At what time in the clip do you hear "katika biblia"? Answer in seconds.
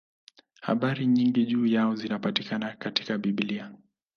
2.75-3.71